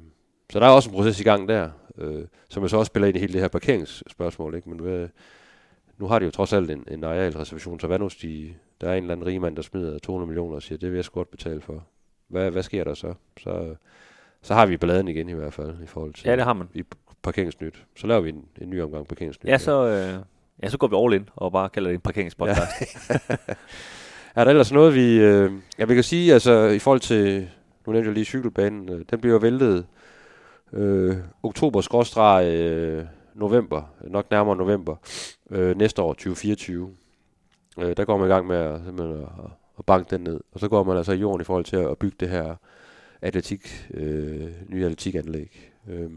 [0.52, 3.08] så der er også en proces i gang der, øh, som jo så også spiller
[3.08, 4.54] ind i hele det her parkeringsspørgsmål.
[4.54, 4.68] Ikke?
[4.68, 5.08] Men hvad,
[5.98, 8.94] nu har de jo trods alt en, en arealreservation, så hvad nu, de, der er
[8.94, 11.30] en eller anden rigmand, der smider 200 millioner og siger, det vil jeg sgu godt
[11.30, 11.86] betale for.
[12.28, 13.14] Hvad, hvad sker der så?
[13.40, 13.74] så?
[14.42, 16.68] Så har vi balladen igen i hvert fald, i forhold til Ja, det har man.
[16.74, 16.84] i
[17.22, 17.84] parkeringsnyt.
[17.96, 19.50] Så laver vi en, en ny omgang parkeringsnyt.
[19.50, 20.24] Ja, så, øh,
[20.62, 23.10] ja, så går vi all in og bare kalder det en parkeringspodcast.
[23.10, 23.18] Ja.
[24.36, 25.18] Er der ellers noget, vi...
[25.18, 27.48] Øh, ja, vi kan sige, altså i forhold til...
[27.86, 28.88] Nu nævnte jeg lige cykelbanen.
[28.92, 29.86] Øh, den bliver væltet
[30.72, 33.82] øh, oktober øh, november.
[34.00, 34.96] Nok nærmere november.
[35.50, 36.90] Øh, næste år, 2024.
[37.78, 40.40] Øh, der går man i gang med at, simpelthen at, at banke den ned.
[40.52, 42.54] Og så går man altså i jorden i forhold til at bygge det her
[43.22, 45.72] atletik, øh, nye atletikanlæg.
[45.88, 46.10] Øh,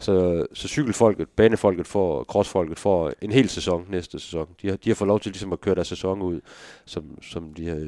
[0.00, 4.48] så, så cykelfolket, banefolket får, crossfolket får en hel sæson næste sæson.
[4.62, 6.40] De har, de har fået lov til ligesom at køre deres sæson ud,
[6.84, 7.86] som, som, de, har,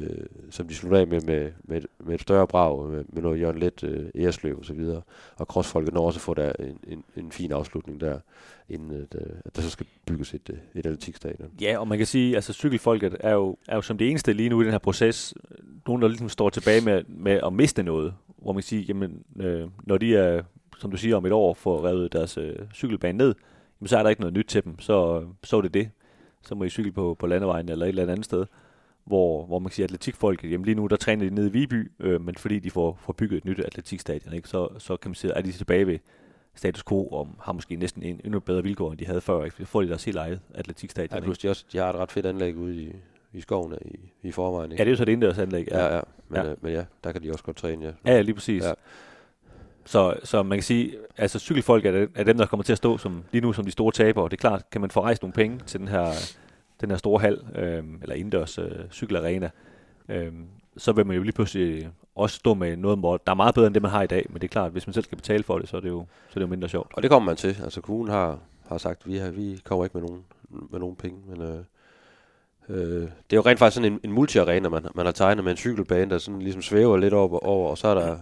[0.49, 3.39] som de slutter af med, med, med, et, med et større brag, med, med noget
[3.39, 5.01] Jørgen Let, øh, æresløb og så videre.
[5.35, 8.19] Og crossfolket når også at få der en, en, en fin afslutning der,
[8.69, 11.51] inden at, øh, at der så skal bygges et, øh, et atletikstadion.
[11.61, 14.49] ja, og man kan sige, altså cykelfolket er jo, er jo som det eneste lige
[14.49, 15.33] nu i den her proces,
[15.87, 19.23] nogen der ligesom står tilbage med, med at miste noget, hvor man kan sige, jamen,
[19.39, 20.43] øh, når de er,
[20.79, 23.35] som du siger, om et år får revet deres øh, cykelbane ned,
[23.81, 25.89] jamen, så er der ikke noget nyt til dem, så, så er det det.
[26.41, 28.45] Så må I cykle på, på landevejen eller et eller andet sted,
[29.05, 31.91] hvor, hvor man kan sige, atletikfolket, jamen lige nu, der træner de nede i Viby,
[31.99, 35.15] øh, men fordi de får, får bygget et nyt atletikstadion, ikke, så, så kan man
[35.15, 35.99] sige, er de tilbage ved
[36.55, 39.57] status quo, og har måske næsten en, endnu bedre vilkår, end de havde før, ikke?
[39.57, 41.19] Så får de deres helt eget atletikstadion.
[41.19, 42.91] Ja, plus de, også, de har et ret fedt anlæg ude i,
[43.33, 44.71] i skoven i, i forvejen.
[44.71, 44.81] Ikke?
[44.81, 45.67] Ja, det er jo så et indendørs anlæg.
[45.71, 46.01] Ja, ja.
[46.29, 46.45] Men, Ja.
[46.45, 46.51] ja.
[46.51, 47.91] Øh, men ja, der kan de også godt træne, ja.
[48.05, 48.63] Ja, ja lige præcis.
[48.63, 48.73] Ja.
[49.85, 52.77] Så, så man kan sige, altså cykelfolk er, det, er dem, der kommer til at
[52.77, 54.25] stå som, lige nu som de store tabere.
[54.25, 56.11] Det er klart, kan man få rejst nogle penge til den her,
[56.81, 59.49] den her store hal, øh, eller indendørs øh, cykelarena,
[60.09, 60.31] øh,
[60.77, 63.67] så vil man jo lige pludselig også stå med noget, hvor der er meget bedre
[63.67, 64.25] end det, man har i dag.
[64.29, 66.05] Men det er klart, hvis man selv skal betale for det, så er det jo,
[66.29, 66.91] så er det jo mindre sjovt.
[66.93, 67.57] Og det kommer man til.
[67.63, 70.23] Altså kommunen har, har sagt, at vi, har, vi kommer ikke med nogen,
[70.71, 71.17] med nogen penge.
[71.27, 71.59] Men øh,
[72.69, 75.51] øh, det er jo rent faktisk sådan en, en multiarena, man, man har tegnet med
[75.51, 78.17] en cykelbane, der sådan ligesom svæver lidt over, over og så er der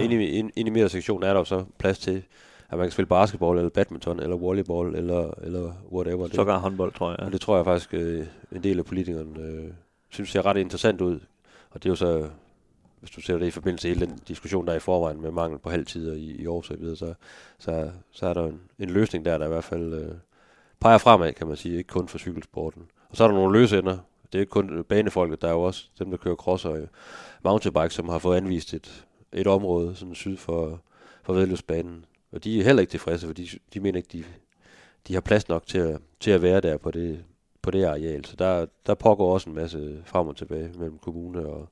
[0.00, 2.22] inde i, inde, inde i midtersektionen er der jo så plads til,
[2.70, 6.26] at man kan spille basketball, eller badminton, eller volleyball, eller, eller whatever.
[6.26, 7.20] Det, Sågar håndbold, tror jeg.
[7.20, 9.70] Og det tror jeg faktisk, øh, en del af politikerne øh,
[10.08, 11.20] synes ser ret interessant ud.
[11.70, 12.28] Og det er jo så,
[13.00, 15.30] hvis du ser det i forbindelse med hele den diskussion, der er i forvejen med
[15.30, 17.14] mangel på halvtider i, i år og så videre, så,
[17.58, 20.12] så, så er der en, en løsning der, der i hvert fald øh,
[20.80, 22.82] peger fremad, kan man sige, ikke kun for cykelsporten.
[23.08, 23.98] Og så er der nogle løsender.
[24.32, 26.78] Det er ikke kun banefolket, der er jo også dem, der kører cross og
[27.44, 30.80] mountainbike, som har fået anvist et, et område sådan syd for,
[31.22, 32.04] for vedløbsbanen.
[32.32, 34.24] Og de er heller ikke tilfredse, for de, de mener ikke, de,
[35.08, 37.24] de har plads nok til at, til at være der på det,
[37.62, 38.24] på det areal.
[38.24, 41.68] Så der, der pågår også en masse frem og tilbage mellem kommune og,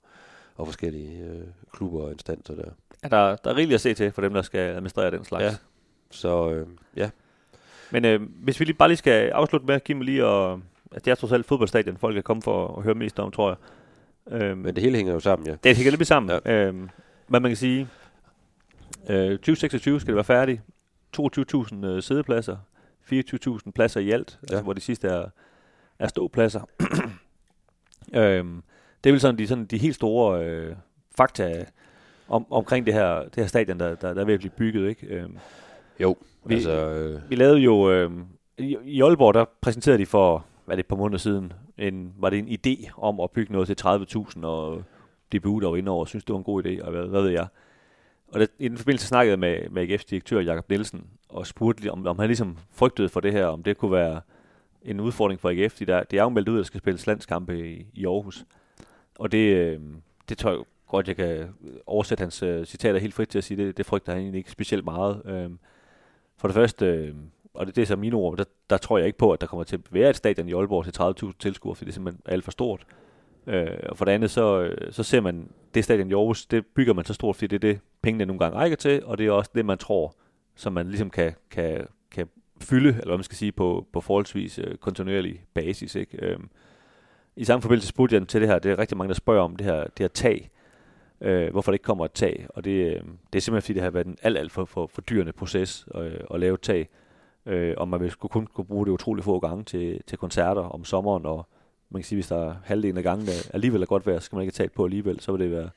[0.57, 2.71] og forskellige øh, klubber og instanser der.
[3.03, 5.45] Ja, der, der er rigeligt at se til for dem, der skal administrere den slags.
[5.45, 5.57] Ja.
[6.11, 7.11] Så øh, ja,
[7.91, 10.61] Men øh, hvis vi lige bare lige skal afslutte med, Kim, lige og,
[10.93, 13.49] at det er trods alt fodboldstadion, folk kan komme for at høre mest om, tror
[13.49, 14.43] jeg.
[14.43, 15.57] Øh, men det hele hænger jo sammen, ja.
[15.65, 16.41] Det hænger lidt sammen.
[16.45, 16.53] Ja.
[16.53, 16.89] Øhm,
[17.27, 17.89] hvad man kan sige,
[19.11, 20.61] øh, 2026 skal det være færdigt.
[21.17, 22.57] 22.000 øh, sædepladser.
[23.13, 24.53] 24.000 pladser i alt, ja.
[24.53, 25.25] altså, hvor de sidste er,
[25.99, 26.61] er ståpladser.
[28.15, 28.63] øhm,
[29.05, 30.77] det er vel sådan de, sådan de helt store øh,
[31.17, 31.65] fakta
[32.29, 34.89] om, omkring det her, det her stadion, der, der, der er ved at blive bygget.
[34.89, 35.07] Ikke?
[35.07, 35.39] Øhm,
[36.01, 36.71] Jo, Vi- altså...
[36.91, 38.11] Øh, vi lavede jo, øh,
[38.59, 42.15] i, i Aalborg, der præsenterede de for, hvad er det, et par måneder siden, en,
[42.19, 44.83] var det en idé om at bygge noget til 30.000, og
[45.33, 47.31] DBU, der var inde over, synes det var en god idé, og hvad, hvad ved
[47.31, 47.47] jeg.
[48.29, 51.91] Og det, i den forbindelse snakkede jeg med, med AGF's direktør, Jakob Nielsen, og spurgte,
[51.91, 54.21] om, om han ligesom frygtede for det her, om det kunne være
[54.83, 55.79] en udfordring for AGF.
[55.79, 58.45] De der, det er jo meldt ud, at der skal spilles landskampe i, i Aarhus.
[59.19, 59.81] Og det, øh,
[60.29, 61.49] det tror jeg godt, jeg kan øh,
[61.87, 64.51] oversætte hans øh, citater helt frit til at sige, det, det frygter han egentlig ikke
[64.51, 65.23] specielt meget.
[65.25, 65.51] Øh,
[66.37, 67.15] for det første, øh,
[67.55, 69.47] og det, det er så mine ord, der, der tror jeg ikke på, at der
[69.47, 72.23] kommer til at være et stadion i Aalborg til 30.000 tilskuere, fordi det er simpelthen
[72.27, 72.87] alt for stort.
[73.47, 76.67] Øh, og for det andet, så, øh, så ser man, det stadion i Aarhus, det
[76.67, 79.27] bygger man så stort, fordi det er det, pengene nogle gange rækker til, og det
[79.27, 80.15] er også det, man tror,
[80.55, 82.29] som man ligesom kan, kan, kan
[82.61, 85.95] fylde, eller hvad man skal sige, på, på forholdsvis øh, kontinuerlig basis.
[85.95, 86.27] Ikke?
[86.27, 86.39] Øh,
[87.37, 89.57] I samme forbindelse spurgte jeg til det her, det er rigtig mange, der spørger om
[89.57, 90.51] det her, det her tag,
[91.21, 93.01] øh, hvorfor det ikke kommer et tag, og det, øh,
[93.33, 95.87] det er simpelthen fordi, det har været en alt, alt for, for, for dyrende proces
[95.95, 96.89] øh, at lave tag,
[97.47, 100.63] øh, og man vil skulle kun kunne bruge det utrolig få gange til, til koncerter
[100.63, 101.49] om sommeren, og
[101.95, 104.25] man kan sige, hvis der er halvdelen af gangen, der alligevel er godt vejr, så
[104.25, 105.71] skal man ikke have tag på alligevel, så vil det være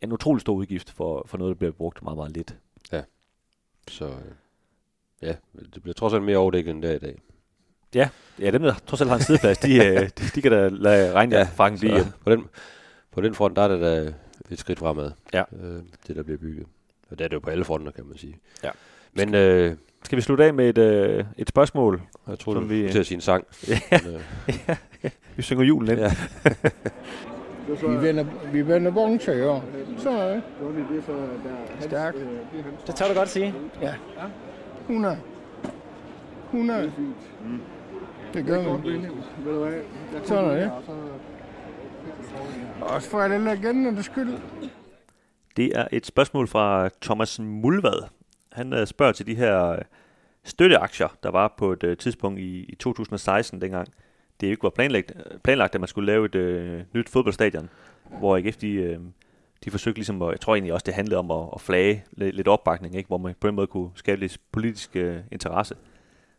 [0.00, 2.54] en utrolig stor udgift for, for noget, der bliver brugt meget, meget lidt.
[3.88, 4.12] Så øh,
[5.22, 5.34] ja,
[5.74, 7.18] det bliver trods alt mere overdækket end der i dag.
[7.94, 8.08] Ja,
[8.40, 11.12] ja dem, der trods alt har en sideplads, de, øh, de, de kan da lade
[11.12, 12.04] regnjakken blive hjem.
[12.04, 12.44] Så på den,
[13.10, 14.14] på den front, der er det da
[14.50, 15.42] et skridt fremad, Ja.
[15.52, 16.66] øh, det der bliver bygget.
[17.10, 18.38] Og det er det jo på alle fronter, kan man sige.
[18.64, 18.70] Ja.
[19.12, 22.02] Men øh, Skal vi slutte af med et, øh, et spørgsmål?
[22.28, 22.92] jeg tror, Som du vi- vi...
[22.92, 23.44] til at sige en sang.
[23.68, 23.78] Ja.
[23.90, 25.98] Men, øh, Vi synger julen ind.
[26.00, 26.10] Ja.
[27.88, 28.98] Vi vender, vi vender
[29.50, 29.64] år.
[29.98, 30.42] Så er det.
[31.80, 32.16] Stærkt.
[32.86, 33.54] Det tør du godt sige.
[34.88, 35.18] 100.
[36.52, 36.92] 100.
[38.34, 39.06] Det gør vi.
[40.24, 40.70] Sådan er det.
[42.80, 44.32] Også for alle legendernes skyld.
[45.56, 48.08] Det er et spørgsmål fra Thomas Mulvad.
[48.52, 49.78] Han øh, spørger til de her øh,
[50.44, 53.88] støtteaktier, der var på et øh, tidspunkt i, i 2016 dengang.
[54.40, 57.68] Det ikke var planlagt, øh, planlagt, at man skulle lave et øh, nyt fodboldstadion,
[58.18, 58.98] hvor AGF de, øh,
[59.64, 62.36] de forsøgte ligesom, at, jeg tror egentlig også, det handlede om at, at flage lidt,
[62.36, 63.08] lidt opbakning, ikke?
[63.08, 65.74] hvor man på den måde kunne skabe lidt politisk øh, interesse.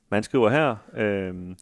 [0.10, 1.56] Man skriver her, øh,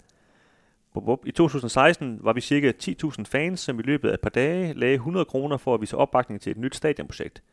[0.94, 4.30] bup, bup, i 2016 var vi cirka 10.000 fans, som i løbet af et par
[4.30, 7.44] dage lagde 100 kroner for at vise opbakning til et nyt stadionprojekt.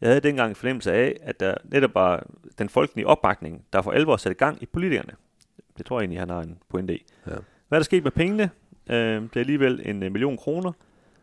[0.00, 2.26] Jeg havde dengang en fornemmelse af, at der netop var
[2.58, 5.12] den folkelige opbakning, der for alvor satte gang i politikerne.
[5.78, 7.04] Det tror jeg egentlig, han har en pointe i.
[7.26, 7.32] Ja.
[7.68, 8.50] Hvad er der sket med pengene?
[8.90, 10.72] Øh, det er alligevel en øh, million kroner,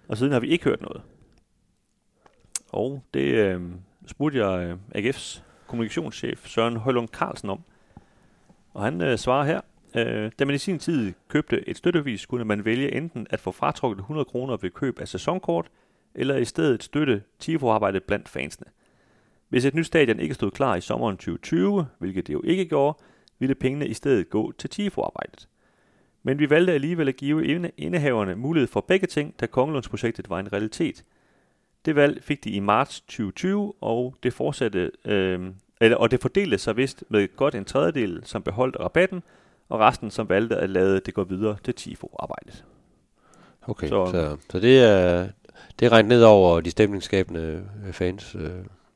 [0.07, 1.01] og siden har vi ikke hørt noget.
[2.69, 3.61] Og det øh,
[4.07, 7.59] spurgte jeg øh, AGF's kommunikationschef Søren Højlund Carlsen om.
[8.73, 9.61] Og han øh, svarer her,
[9.95, 13.51] øh, da man i sin tid købte et støttevis, kunne man vælge enten at få
[13.51, 15.67] fratrukket 100 kroner ved køb af sæsonkort,
[16.15, 18.67] eller i stedet støtte TIFO-arbejdet blandt fansene.
[19.49, 22.97] Hvis et nyt stadion ikke stod klar i sommeren 2020, hvilket det jo ikke gjorde,
[23.39, 25.47] ville pengene i stedet gå til TIFO-arbejdet.
[26.23, 30.39] Men vi valgte alligevel at give inde- indehaverne mulighed for begge ting, da Kongelundsprojektet var
[30.39, 31.03] en realitet.
[31.85, 35.51] Det valg fik de i marts 2020, og det fortsatte, øh,
[35.81, 39.23] eller, og det fordelte sig vist med godt en tredjedel, som beholdt rabatten,
[39.69, 42.65] og resten, som valgte at lade det gå videre til TIFO-arbejdet.
[43.61, 45.29] Okay, så, så, så det er
[45.79, 48.51] det regnet ned over de stemningsskabende øh, fans øh,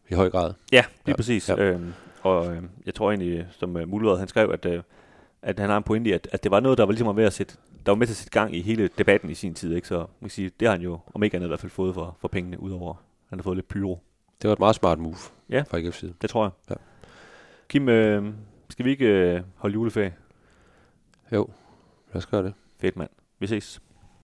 [0.09, 0.53] i høj grad.
[0.71, 1.15] Ja, lige ja.
[1.15, 1.49] Præcis.
[1.49, 1.55] ja.
[1.59, 4.83] Øhm, og øhm, jeg tror egentlig, som uh, Mulvad, han skrev, at, øh,
[5.41, 7.23] at han har en pointe i, at, at det var noget, der var ligesom ved
[7.25, 9.75] at sætte, der var med til at sætte gang i hele debatten i sin tid.
[9.75, 9.87] Ikke?
[9.87, 11.93] Så man kan sige, det har han jo, om ikke andet i hvert fald, fået
[11.93, 13.99] for, for pengene, udover han har fået lidt pyro.
[14.41, 15.15] Det var et meget smart move
[15.49, 15.63] Ja.
[15.69, 16.13] fra AGF's side.
[16.21, 16.51] Det tror jeg.
[16.69, 16.75] Ja.
[17.69, 18.33] Kim, øh,
[18.69, 20.13] skal vi ikke øh, holde juleferie?
[21.31, 21.49] Jo,
[22.13, 22.53] lad os gøre det.
[22.81, 23.09] Fedt mand.
[23.39, 23.81] Vi ses.